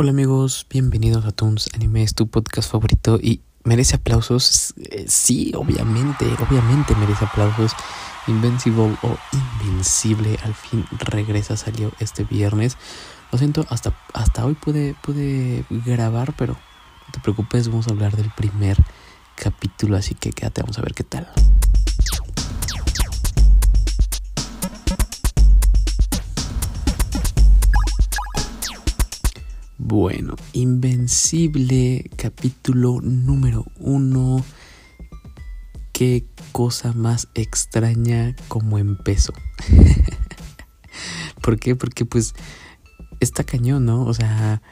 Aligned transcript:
Hola 0.00 0.10
amigos, 0.10 0.64
bienvenidos 0.70 1.24
a 1.24 1.32
Toons 1.32 1.70
Anime, 1.74 2.04
es 2.04 2.14
tu 2.14 2.28
podcast 2.28 2.70
favorito 2.70 3.18
y 3.20 3.40
merece 3.64 3.96
aplausos. 3.96 4.72
Eh, 4.76 5.06
sí, 5.08 5.50
obviamente, 5.56 6.24
obviamente 6.48 6.94
merece 6.94 7.24
aplausos. 7.24 7.72
Invincible 8.28 8.96
o 9.02 9.18
Invencible 9.32 10.38
al 10.44 10.54
fin 10.54 10.86
regresa, 11.00 11.56
salió 11.56 11.90
este 11.98 12.22
viernes. 12.22 12.76
Lo 13.32 13.38
siento, 13.38 13.66
hasta, 13.70 13.92
hasta 14.14 14.46
hoy 14.46 14.54
pude, 14.54 14.94
pude 15.02 15.64
grabar, 15.68 16.32
pero 16.38 16.52
no 16.52 17.12
te 17.12 17.18
preocupes, 17.18 17.66
vamos 17.66 17.88
a 17.88 17.90
hablar 17.90 18.16
del 18.16 18.30
primer 18.30 18.76
capítulo, 19.34 19.96
así 19.96 20.14
que 20.14 20.30
quédate, 20.30 20.60
vamos 20.60 20.78
a 20.78 20.82
ver 20.82 20.94
qué 20.94 21.02
tal. 21.02 21.28
Bueno, 29.80 30.34
Invencible, 30.54 32.10
capítulo 32.16 33.00
número 33.00 33.64
uno. 33.78 34.44
Qué 35.92 36.26
cosa 36.50 36.92
más 36.92 37.28
extraña 37.34 38.34
como 38.48 38.78
empezó. 38.78 39.32
¿Por 41.42 41.60
qué? 41.60 41.76
Porque 41.76 42.04
pues 42.04 42.34
está 43.20 43.44
cañón, 43.44 43.86
¿no? 43.86 44.04
O 44.04 44.12
sea, 44.14 44.62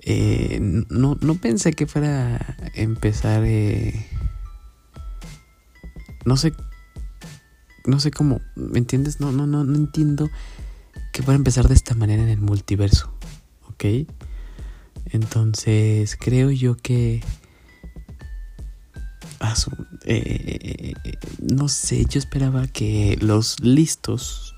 eh, 0.00 0.60
no, 0.60 1.18
no 1.20 1.34
pensé 1.34 1.72
que 1.72 1.88
fuera 1.88 2.36
a 2.36 2.70
empezar... 2.74 3.42
Eh, 3.44 4.06
no 6.24 6.36
sé... 6.36 6.52
No 7.84 7.98
sé 7.98 8.12
cómo, 8.12 8.40
¿me 8.54 8.78
entiendes? 8.78 9.18
No, 9.18 9.32
no, 9.32 9.48
no, 9.48 9.64
no 9.64 9.74
entiendo 9.74 10.30
que 11.12 11.24
fuera 11.24 11.34
a 11.34 11.38
empezar 11.38 11.66
de 11.66 11.74
esta 11.74 11.96
manera 11.96 12.22
en 12.22 12.28
el 12.28 12.40
multiverso, 12.40 13.12
¿ok? 13.68 14.06
Entonces 15.12 16.16
creo 16.18 16.50
yo 16.50 16.76
que... 16.76 17.22
Eh, 20.04 20.94
no 21.40 21.68
sé, 21.68 22.04
yo 22.08 22.18
esperaba 22.18 22.66
que 22.66 23.18
los 23.20 23.60
listos, 23.60 24.54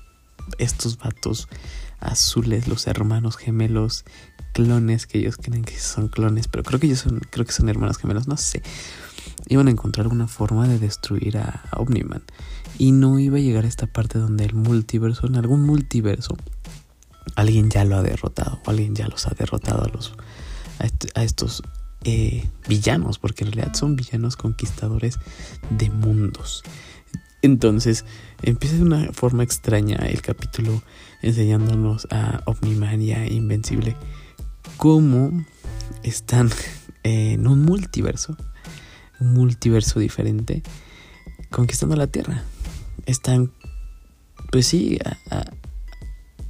estos 0.59 0.97
vatos 0.97 1.47
azules, 1.99 2.67
los 2.67 2.87
hermanos 2.87 3.35
gemelos, 3.35 4.05
clones, 4.53 5.07
que 5.07 5.19
ellos 5.19 5.37
creen 5.37 5.63
que 5.63 5.77
son 5.77 6.07
clones, 6.07 6.47
pero 6.47 6.63
creo 6.63 6.79
que 6.79 6.87
ellos 6.87 6.99
son, 6.99 7.19
creo 7.29 7.45
que 7.45 7.51
son 7.51 7.67
hermanos 7.67 7.97
gemelos, 7.97 8.27
no 8.27 8.37
sé, 8.37 8.61
iban 9.47 9.67
a 9.67 9.71
encontrar 9.71 10.07
una 10.07 10.27
forma 10.27 10.67
de 10.67 10.79
destruir 10.79 11.37
a 11.37 11.63
Omniman. 11.75 12.23
Y 12.77 12.91
no 12.91 13.19
iba 13.19 13.37
a 13.37 13.41
llegar 13.41 13.65
a 13.65 13.67
esta 13.67 13.87
parte 13.87 14.19
donde 14.19 14.45
el 14.45 14.53
multiverso, 14.53 15.27
en 15.27 15.35
algún 15.35 15.63
multiverso, 15.63 16.37
alguien 17.35 17.69
ya 17.69 17.85
lo 17.85 17.97
ha 17.97 18.03
derrotado, 18.03 18.61
o 18.65 18.69
alguien 18.69 18.95
ya 18.95 19.07
los 19.07 19.27
ha 19.27 19.31
derrotado 19.31 19.83
a 19.83 19.89
los 19.89 20.13
a, 20.79 21.23
estos 21.23 21.63
eh, 22.03 22.47
villanos, 22.67 23.19
porque 23.19 23.43
en 23.43 23.51
realidad 23.51 23.75
son 23.75 23.95
villanos 23.95 24.35
conquistadores 24.35 25.17
de 25.69 25.89
mundos. 25.89 26.63
Entonces 27.41 28.05
empieza 28.41 28.75
de 28.75 28.83
una 28.83 29.13
forma 29.13 29.43
extraña 29.43 29.97
el 29.97 30.21
capítulo 30.21 30.81
enseñándonos 31.21 32.07
a 32.09 32.41
Omniman 32.45 33.01
y 33.01 33.11
a 33.11 33.27
Invencible 33.27 33.95
cómo 34.77 35.45
están 36.03 36.49
en 37.03 37.47
un 37.47 37.61
multiverso, 37.63 38.35
un 39.19 39.33
multiverso 39.33 39.99
diferente, 39.99 40.63
conquistando 41.51 41.95
la 41.95 42.07
Tierra. 42.07 42.43
Están, 43.05 43.51
pues 44.51 44.67
sí, 44.67 44.97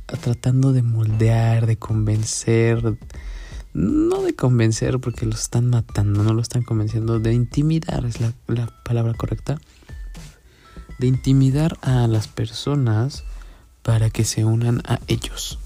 tratando 0.05 0.71
de 0.73 0.81
moldear, 0.81 1.65
de 1.65 1.77
convencer, 1.77 2.97
no 3.75 4.21
de 4.21 4.33
convencer 4.33 4.99
porque 4.99 5.25
lo 5.25 5.35
están 5.35 5.69
matando, 5.69 6.23
no 6.23 6.33
lo 6.33 6.41
están 6.41 6.63
convenciendo, 6.63 7.19
de 7.19 7.33
intimidar 7.33 8.05
es 8.05 8.21
la, 8.21 8.31
palabra 8.85 9.13
correcta, 9.13 9.59
de 10.97 11.07
intimidar 11.07 11.77
a 11.81 12.07
las 12.07 12.29
personas 12.29 13.25
para 13.83 14.09
que 14.09 14.23
se 14.23 14.45
unan 14.45 14.81
a 14.85 14.99
ellos, 15.07 15.59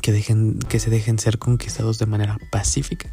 que, 0.00 0.10
dejen, 0.10 0.58
que 0.58 0.80
se 0.80 0.88
dejen 0.88 1.18
ser 1.18 1.38
conquistados 1.38 1.98
de 1.98 2.06
manera 2.06 2.38
pacífica. 2.50 3.12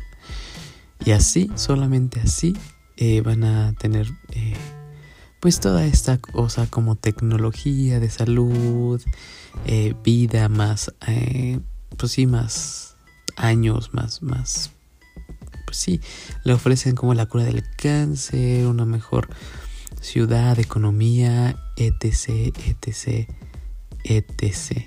Y 1.04 1.12
así, 1.12 1.52
solamente 1.56 2.22
así, 2.22 2.56
eh, 2.96 3.20
van 3.20 3.44
a 3.44 3.74
tener 3.74 4.08
eh, 4.32 4.56
pues 5.42 5.60
toda 5.60 5.86
esta 5.86 6.20
cosa 6.20 6.68
como 6.68 6.96
tecnología 6.96 8.00
de 8.00 8.10
salud, 8.10 9.02
eh, 9.66 9.94
vida 10.06 10.48
más, 10.48 10.94
pues 11.98 12.14
sí, 12.14 12.28
más 12.28 12.95
años, 13.36 13.94
más, 13.94 14.22
más, 14.22 14.72
pues 15.66 15.78
sí, 15.78 16.02
le 16.44 16.54
ofrecen 16.54 16.96
como 16.96 17.14
la 17.14 17.26
cura 17.26 17.44
del 17.44 17.64
cáncer, 17.78 18.68
una 18.68 18.86
mejor 18.86 19.30
ciudad, 20.02 20.60
economía, 20.60 21.56
etc, 21.76 22.54
etc, 22.66 23.30
etc. 24.04 24.86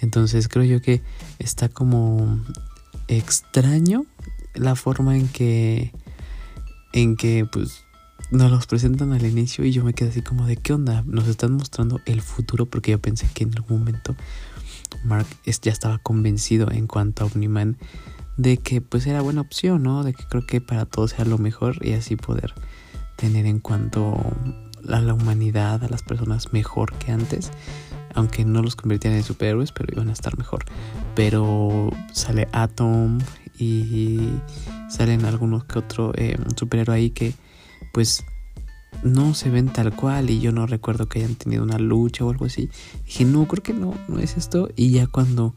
Entonces 0.00 0.48
creo 0.48 0.64
yo 0.64 0.80
que 0.80 1.02
está 1.38 1.68
como 1.68 2.42
extraño 3.08 4.06
la 4.54 4.76
forma 4.76 5.16
en 5.16 5.28
que, 5.28 5.92
en 6.92 7.16
que 7.16 7.44
pues 7.50 7.84
nos 8.30 8.50
los 8.50 8.66
presentan 8.66 9.12
al 9.12 9.26
inicio 9.26 9.64
y 9.64 9.72
yo 9.72 9.82
me 9.84 9.92
quedé 9.92 10.10
así 10.10 10.22
como 10.22 10.46
de 10.46 10.56
qué 10.56 10.72
onda, 10.72 11.02
nos 11.06 11.26
están 11.26 11.52
mostrando 11.52 12.00
el 12.06 12.22
futuro 12.22 12.66
porque 12.66 12.92
yo 12.92 13.00
pensé 13.00 13.28
que 13.32 13.44
en 13.44 13.52
algún 13.56 13.80
momento 13.80 14.14
Mark 15.04 15.26
ya 15.44 15.72
estaba 15.72 15.98
convencido 15.98 16.70
en 16.70 16.86
cuanto 16.86 17.24
a 17.24 17.26
Omniman 17.26 17.76
de 18.36 18.56
que 18.56 18.80
pues 18.80 19.06
era 19.06 19.20
buena 19.20 19.42
opción, 19.42 19.82
¿no? 19.82 20.02
De 20.02 20.14
que 20.14 20.24
creo 20.24 20.46
que 20.46 20.60
para 20.60 20.86
todos 20.86 21.10
sea 21.10 21.24
lo 21.24 21.38
mejor 21.38 21.84
y 21.84 21.92
así 21.92 22.16
poder 22.16 22.54
tener 23.16 23.46
en 23.46 23.60
cuanto 23.60 24.16
a 24.88 25.00
la 25.00 25.14
humanidad, 25.14 25.84
a 25.84 25.88
las 25.88 26.02
personas 26.02 26.52
mejor 26.52 26.94
que 26.94 27.12
antes. 27.12 27.50
Aunque 28.14 28.44
no 28.44 28.62
los 28.62 28.76
convirtieran 28.76 29.18
en 29.18 29.24
superhéroes, 29.24 29.72
pero 29.72 29.92
iban 29.92 30.08
a 30.08 30.12
estar 30.12 30.36
mejor. 30.38 30.64
Pero 31.14 31.90
sale 32.12 32.48
Atom 32.52 33.18
y 33.58 34.30
salen 34.88 35.24
algunos 35.26 35.64
que 35.64 35.78
otro 35.78 36.12
eh, 36.16 36.36
superhéroe 36.56 36.96
ahí 36.96 37.10
que 37.10 37.34
pues 37.92 38.24
no 39.02 39.34
se 39.34 39.50
ven 39.50 39.68
tal 39.68 39.94
cual 39.94 40.30
y 40.30 40.40
yo 40.40 40.52
no 40.52 40.66
recuerdo 40.66 41.08
que 41.08 41.20
hayan 41.20 41.34
tenido 41.34 41.62
una 41.62 41.78
lucha 41.78 42.24
o 42.24 42.30
algo 42.30 42.46
así. 42.46 42.68
Dije, 43.04 43.24
no, 43.24 43.46
creo 43.46 43.62
que 43.62 43.72
no, 43.72 43.94
no 44.08 44.18
es 44.18 44.36
esto. 44.36 44.70
Y 44.76 44.90
ya 44.90 45.06
cuando 45.06 45.54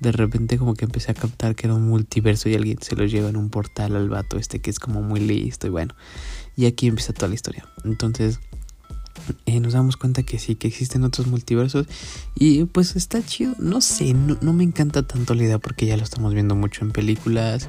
de 0.00 0.12
repente 0.12 0.58
como 0.58 0.74
que 0.74 0.84
empecé 0.84 1.10
a 1.10 1.14
captar 1.14 1.54
que 1.54 1.66
era 1.66 1.74
un 1.74 1.88
multiverso 1.88 2.48
y 2.48 2.54
alguien 2.54 2.78
se 2.80 2.96
lo 2.96 3.06
lleva 3.06 3.28
en 3.30 3.36
un 3.36 3.48
portal 3.48 3.96
al 3.96 4.10
vato 4.10 4.36
este 4.36 4.60
que 4.60 4.70
es 4.70 4.78
como 4.78 5.02
muy 5.02 5.20
listo 5.20 5.66
y 5.66 5.70
bueno. 5.70 5.94
Y 6.56 6.66
aquí 6.66 6.86
empieza 6.86 7.12
toda 7.12 7.28
la 7.28 7.34
historia. 7.34 7.66
Entonces 7.84 8.40
eh, 9.46 9.60
nos 9.60 9.72
damos 9.72 9.96
cuenta 9.96 10.22
que 10.22 10.38
sí, 10.38 10.54
que 10.54 10.68
existen 10.68 11.04
otros 11.04 11.26
multiversos 11.26 11.86
y 12.34 12.64
pues 12.64 12.96
está 12.96 13.24
chido. 13.24 13.54
No 13.58 13.80
sé, 13.80 14.14
no, 14.14 14.36
no 14.40 14.52
me 14.52 14.64
encanta 14.64 15.02
tanto 15.06 15.34
la 15.34 15.44
idea 15.44 15.58
porque 15.58 15.86
ya 15.86 15.96
lo 15.96 16.04
estamos 16.04 16.34
viendo 16.34 16.54
mucho 16.54 16.84
en 16.84 16.92
películas 16.92 17.68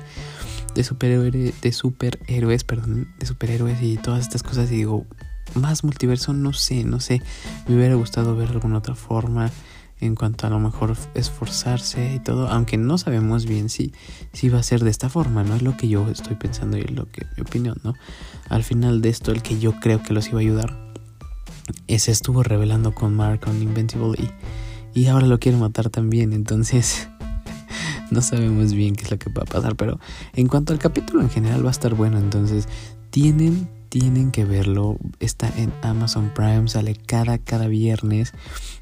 de 0.78 0.84
superhéroes, 0.84 1.60
de 1.60 1.72
superhéroes, 1.72 2.64
perdón, 2.64 3.08
de 3.18 3.26
superhéroes 3.26 3.82
y 3.82 3.98
todas 3.98 4.22
estas 4.22 4.44
cosas. 4.44 4.72
Y 4.72 4.76
digo, 4.76 5.08
más 5.56 5.84
multiverso, 5.84 6.34
no 6.34 6.54
sé, 6.54 6.84
no 6.84 7.00
sé. 7.00 7.20
Me 7.68 7.76
hubiera 7.76 7.96
gustado 7.96 8.36
ver 8.36 8.50
alguna 8.50 8.78
otra 8.78 8.94
forma 8.94 9.50
en 10.00 10.14
cuanto 10.14 10.46
a 10.46 10.52
lo 10.52 10.60
mejor 10.60 10.96
esforzarse 11.16 12.14
y 12.14 12.20
todo, 12.20 12.48
aunque 12.50 12.78
no 12.78 13.00
sabemos 13.00 13.48
bien 13.48 13.70
si, 13.70 13.92
si 14.34 14.50
va 14.50 14.60
a 14.60 14.64
ser 14.64 14.84
de 14.84 14.92
esta 14.92 15.10
forma, 15.10 15.44
¿no? 15.44 15.56
Es 15.56 15.64
lo 15.64 15.76
que 15.76 15.88
yo 15.88 16.08
estoy 16.10 16.36
pensando 16.36 16.78
y 16.78 16.82
es 16.82 16.92
lo 16.92 17.12
que 17.12 17.26
mi 17.36 17.42
opinión, 17.42 17.78
¿no? 17.84 17.96
Al 18.48 18.64
final 18.64 19.02
de 19.02 19.09
esto, 19.09 19.32
el 19.32 19.42
que 19.42 19.58
yo 19.58 19.80
creo 19.80 20.04
que 20.04 20.14
los 20.14 20.28
iba 20.28 20.38
a 20.38 20.42
ayudar, 20.42 20.94
ese 21.88 22.12
estuvo 22.12 22.44
revelando 22.44 22.94
con 22.94 23.16
Mark 23.16 23.42
on 23.48 23.64
Invincible 23.64 24.16
y, 24.94 25.00
y 25.00 25.08
ahora 25.08 25.26
lo 25.26 25.40
quiere 25.40 25.58
matar 25.58 25.90
también, 25.90 26.32
entonces 26.32 27.09
no 28.12 28.22
sabemos 28.22 28.73
bien 28.73 28.95
qué 28.95 29.03
es 29.03 29.12
lo 29.12 29.19
que 29.19 29.29
va 29.29 29.44
a 29.44 29.45
pasar, 29.45 29.75
pero 29.75 30.00
en 30.34 30.47
cuanto 30.47 30.73
al 30.73 30.79
capítulo 30.79 31.22
en 31.22 31.29
general 31.29 31.64
va 31.64 31.70
a 31.70 31.72
estar 31.72 31.93
bueno, 31.93 32.17
entonces 32.17 32.67
tienen 33.09 33.70
tienen 33.90 34.32
que 34.32 34.46
verlo. 34.46 34.97
Está 35.20 35.52
en 35.58 35.73
Amazon 35.82 36.32
Prime, 36.35 36.67
sale 36.67 36.96
cada, 36.96 37.37
cada 37.37 37.67
viernes. 37.67 38.34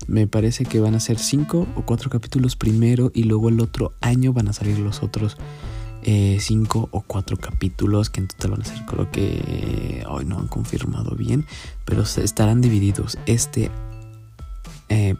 Me 0.07 0.27
parece 0.27 0.65
que 0.65 0.79
van 0.79 0.95
a 0.95 0.99
ser 0.99 1.19
cinco 1.19 1.67
o 1.75 1.85
cuatro 1.85 2.09
capítulos 2.09 2.55
primero 2.55 3.11
y 3.13 3.23
luego 3.23 3.49
el 3.49 3.59
otro 3.59 3.93
año 4.01 4.33
van 4.33 4.47
a 4.47 4.53
salir 4.53 4.79
los 4.79 5.03
otros 5.03 5.37
eh, 6.03 6.37
cinco 6.39 6.87
o 6.91 7.01
cuatro 7.01 7.37
capítulos 7.37 8.09
que 8.09 8.21
en 8.21 8.27
total 8.27 8.51
van 8.51 8.61
a 8.61 8.65
ser 8.65 8.85
creo 8.85 9.09
que 9.11 10.03
hoy 10.07 10.25
no 10.25 10.37
han 10.37 10.47
confirmado 10.47 11.15
bien, 11.15 11.45
pero 11.83 12.03
estarán 12.03 12.61
divididos 12.61 13.17
este 13.25 13.71
eh, 14.89 15.15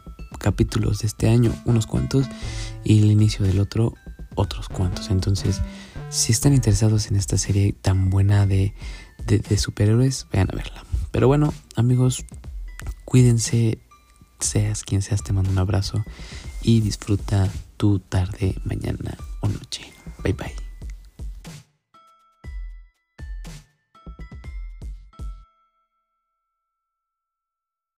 capítulos 0.45 0.99
de 0.99 1.07
este 1.07 1.27
año 1.27 1.51
unos 1.65 1.87
cuantos 1.87 2.27
y 2.83 2.99
el 2.99 3.09
inicio 3.09 3.43
del 3.43 3.59
otro 3.59 3.95
otros 4.35 4.69
cuantos. 4.69 5.09
Entonces, 5.09 5.61
si 6.09 6.31
están 6.31 6.53
interesados 6.53 7.09
en 7.09 7.15
esta 7.15 7.37
serie 7.37 7.73
tan 7.73 8.11
buena 8.11 8.45
de 8.45 8.75
de, 9.25 9.57
superhéroes, 9.57 10.27
vayan 10.31 10.49
a 10.51 10.55
verla. 10.55 10.83
Pero 11.11 11.27
bueno, 11.27 11.53
amigos, 11.75 12.25
cuídense, 13.05 13.79
seas 14.39 14.83
quien 14.83 15.01
seas, 15.01 15.23
te 15.23 15.33
mando 15.33 15.49
un 15.49 15.57
abrazo 15.57 16.03
y 16.61 16.81
disfruta 16.81 17.49
tu 17.77 17.99
tarde, 17.99 18.55
mañana 18.63 19.17
o 19.41 19.47
noche. 19.47 19.91
Bye 20.23 20.33
bye. 20.33 20.54